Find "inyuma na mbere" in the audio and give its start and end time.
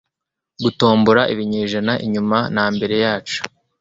2.05-2.95